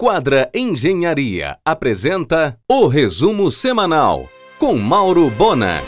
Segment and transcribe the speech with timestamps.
[0.00, 5.82] Quadra Engenharia apresenta o resumo semanal com Mauro Bona.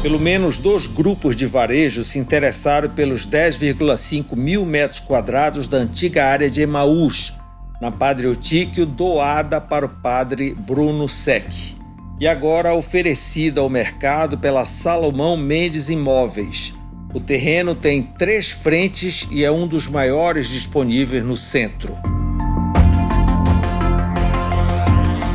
[0.00, 6.24] Pelo menos dois grupos de varejo se interessaram pelos 10,5 mil metros quadrados da antiga
[6.24, 7.34] área de Emaús,
[7.82, 11.76] na Padre Eutíquio, doada para o padre Bruno Sec.
[12.20, 16.72] E agora oferecida ao mercado pela Salomão Mendes Imóveis
[17.14, 21.96] o terreno tem três frentes e é um dos maiores disponíveis no centro.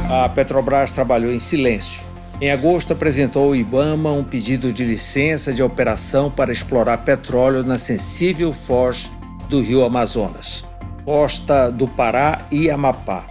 [0.10, 2.08] A Petrobras trabalhou em silêncio.
[2.42, 7.78] Em agosto, apresentou ao Ibama um pedido de licença de operação para explorar petróleo na
[7.78, 9.12] sensível foz
[9.48, 10.66] do rio Amazonas,
[11.06, 13.28] costa do Pará e Amapá.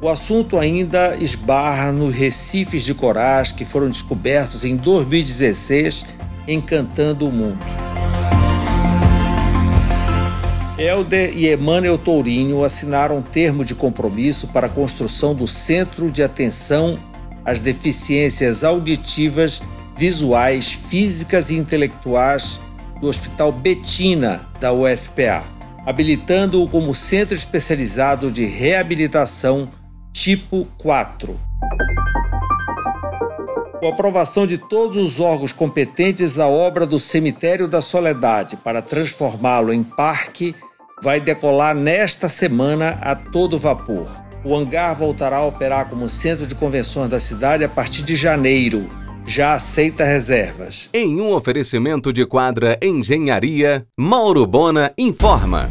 [0.00, 6.06] O assunto ainda esbarra nos recifes de corais que foram descobertos em 2016,
[6.46, 7.79] encantando o mundo.
[10.80, 16.22] Helder e Emmanuel Tourinho assinaram um termo de compromisso para a construção do Centro de
[16.22, 16.98] Atenção
[17.44, 19.60] às Deficiências Auditivas,
[19.94, 22.62] Visuais, Físicas e Intelectuais
[22.98, 25.44] do Hospital Betina, da UFPA,
[25.84, 29.68] habilitando-o como centro especializado de reabilitação
[30.14, 31.38] tipo 4.
[33.80, 38.80] Com a aprovação de todos os órgãos competentes, a obra do Cemitério da Soledade para
[38.80, 40.54] transformá-lo em parque
[41.02, 44.08] vai decolar nesta semana a todo vapor.
[44.44, 48.88] O hangar voltará a operar como centro de convenções da cidade a partir de janeiro.
[49.26, 50.88] Já aceita reservas.
[50.94, 55.70] Em um oferecimento de quadra Engenharia, Mauro Bona informa.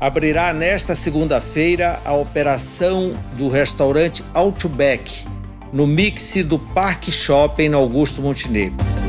[0.00, 5.26] Abrirá nesta segunda-feira a operação do restaurante Outback,
[5.72, 8.99] no mix do Parque Shopping na Augusto Montenegro.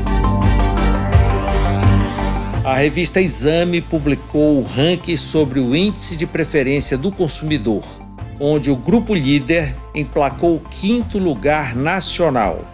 [2.64, 7.82] A revista Exame publicou o ranking sobre o índice de preferência do consumidor,
[8.38, 12.64] onde o grupo líder emplacou o quinto lugar nacional.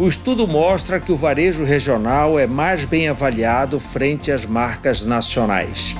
[0.00, 5.94] O estudo mostra que o varejo regional é mais bem avaliado frente às marcas nacionais.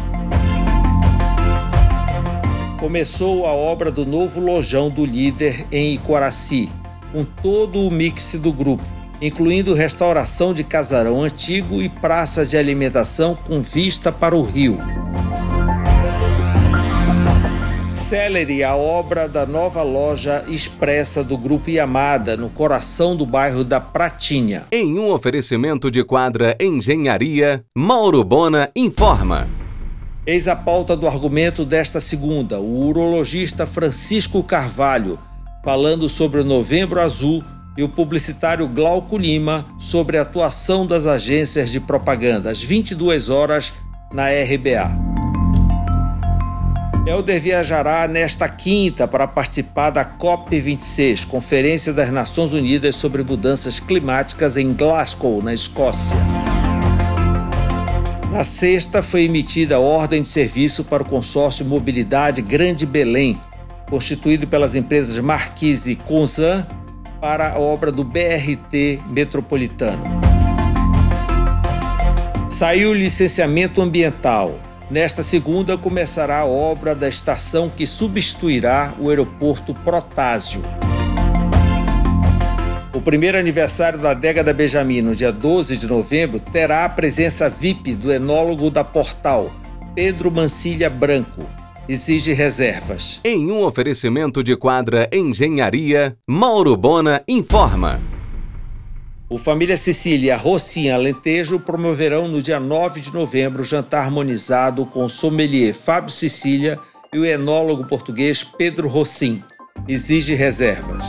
[2.81, 6.69] Começou a obra do novo lojão do líder em Icoraci,
[7.13, 13.37] com todo o mix do grupo incluindo restauração de casarão antigo e praças de alimentação
[13.47, 14.79] com vista para o rio.
[17.95, 23.81] Celery, a obra da nova loja expressa do Grupo Yamada, no coração do bairro da
[23.81, 24.67] Pratinha.
[24.71, 29.49] Em um oferecimento de quadra Engenharia, Mauro Bona informa.
[30.25, 35.19] Eis a pauta do argumento desta segunda, o urologista Francisco Carvalho,
[35.65, 37.43] falando sobre o Novembro Azul
[37.77, 43.75] e o publicitário Glauco Lima sobre a atuação das agências de propaganda às 22 horas
[44.13, 45.17] na RBA.
[47.07, 54.57] Helder viajará nesta quinta para participar da COP26, Conferência das Nações Unidas sobre Mudanças Climáticas
[54.57, 56.17] em Glasgow, na Escócia.
[58.33, 63.41] Na sexta, foi emitida a ordem de serviço para o consórcio Mobilidade Grande Belém,
[63.89, 66.67] constituído pelas empresas Marquise e Conzan
[67.21, 70.05] para a obra do BRT metropolitano.
[72.49, 74.59] Saiu o licenciamento ambiental.
[74.91, 80.63] Nesta segunda começará a obra da estação que substituirá o aeroporto Protásio.
[82.95, 87.95] O primeiro aniversário da década Benjamin, no dia 12 de novembro, terá a presença VIP
[87.95, 89.53] do enólogo da Portal,
[89.95, 91.45] Pedro Mancilha Branco,
[91.89, 93.21] exige reservas.
[93.25, 98.01] Em um oferecimento de quadra Engenharia, Mauro Bona informa.
[99.29, 105.09] O Família Sicília Rocinha Alentejo promoverão no dia 9 de novembro jantar harmonizado com o
[105.09, 106.79] sommelier Fábio Sicília
[107.13, 109.43] e o enólogo português Pedro Rossim.
[109.89, 111.05] Exige reservas.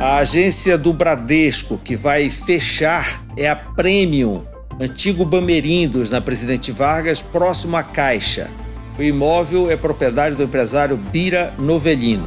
[0.00, 4.44] A agência do Bradesco, que vai fechar, é a Premium,
[4.82, 8.50] antigo Bamerindos, na Presidente Vargas, próximo à Caixa.
[8.98, 12.26] O imóvel é propriedade do empresário Bira Novelino.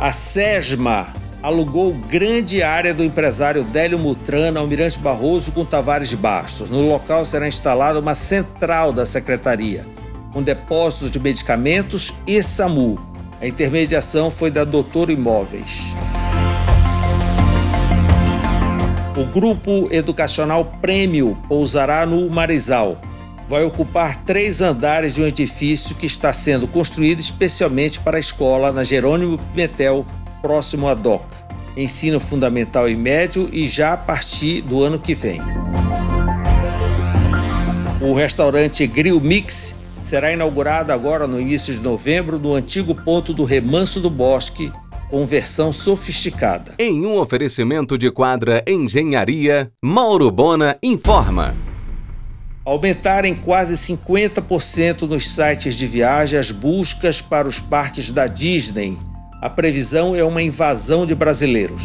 [0.00, 1.08] A SESMA
[1.42, 6.70] alugou grande área do empresário Délio Mutrana, Almirante Barroso com Tavares Bastos.
[6.70, 9.84] No local será instalada uma central da secretaria,
[10.32, 12.96] com depósitos de medicamentos e SAMU.
[13.40, 15.96] A intermediação foi da Doutor Imóveis.
[19.16, 23.00] O grupo educacional Prêmio pousará no Marizal.
[23.48, 28.70] Vai ocupar três andares de um edifício que está sendo construído especialmente para a escola
[28.70, 30.04] na Jerônimo Pimentel,
[30.42, 31.46] próximo à DOCA.
[31.74, 35.40] Ensino fundamental e médio e já a partir do ano que vem.
[38.02, 43.44] O restaurante Grill Mix será inaugurado agora no início de novembro no antigo ponto do
[43.44, 44.70] Remanso do Bosque,
[45.10, 46.74] com versão sofisticada.
[46.78, 51.54] Em um oferecimento de quadra Engenharia, Mauro Bona informa.
[52.64, 58.98] Aumentaram em quase 50% nos sites de viagem as buscas para os parques da Disney.
[59.40, 61.84] A previsão é uma invasão de brasileiros.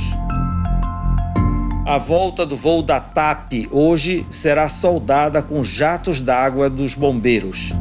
[1.86, 7.74] A volta do voo da TAP hoje será soldada com jatos d'água dos bombeiros.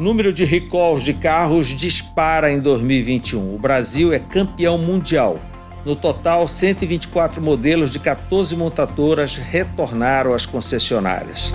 [0.00, 3.54] Número de recalls de carros dispara em 2021.
[3.54, 5.38] O Brasil é campeão mundial.
[5.84, 11.52] No total, 124 modelos de 14 montadoras retornaram às concessionárias.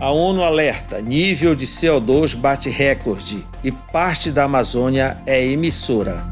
[0.00, 6.24] A ONU alerta: nível de CO2 bate recorde e parte da Amazônia é emissora.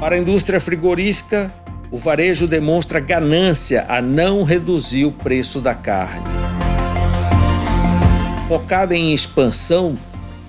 [0.00, 1.54] Para a indústria frigorífica,
[1.88, 6.35] o varejo demonstra ganância a não reduzir o preço da carne.
[8.48, 9.98] Focado em expansão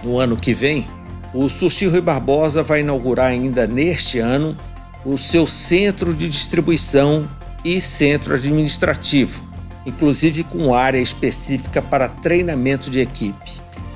[0.04, 0.88] no ano que vem,
[1.34, 4.56] o Sushi Rui Barbosa vai inaugurar ainda neste ano
[5.04, 7.28] o seu centro de distribuição
[7.66, 9.44] e centro administrativo,
[9.84, 13.52] inclusive com área específica para treinamento de equipe.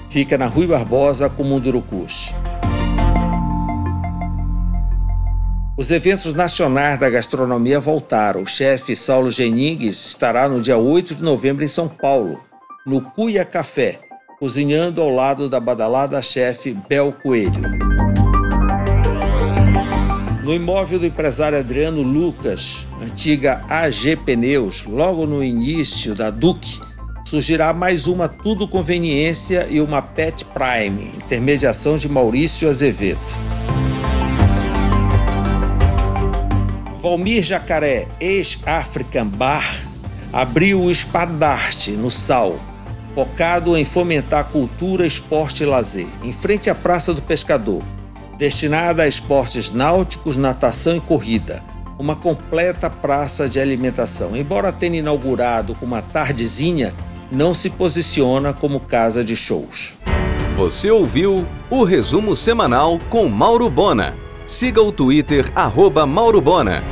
[0.10, 2.34] Fica na Rui Barbosa, com Mundurucus.
[5.78, 8.42] Os eventos nacionais da gastronomia voltaram.
[8.42, 12.42] O chefe Saulo Geningues estará no dia 8 de novembro em São Paulo
[12.86, 14.00] no Cuia Café,
[14.40, 17.62] cozinhando ao lado da badalada chefe Bel Coelho.
[20.44, 26.80] No imóvel do empresário Adriano Lucas, antiga AG Pneus, logo no início da Duque,
[27.24, 33.20] surgirá mais uma Tudo Conveniência e uma Pet Prime, intermediação de Maurício Azevedo.
[37.00, 39.92] Valmir Jacaré, ex-African Bar,
[40.34, 42.60] abriu o Espadarte no Sal,
[43.14, 47.82] focado em fomentar cultura, esporte e lazer, em frente à Praça do Pescador,
[48.38, 51.64] destinada a esportes náuticos, natação e corrida.
[52.00, 54.36] Uma completa praça de alimentação.
[54.36, 56.94] Embora tenha inaugurado com uma tardezinha,
[57.32, 59.94] não se posiciona como casa de shows.
[60.58, 64.16] Você ouviu o resumo semanal com Mauro Bona.
[64.46, 66.84] Siga o Twitter, arroba Mauro Bona.